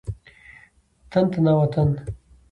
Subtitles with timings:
[1.11, 1.89] تن تنا وطن.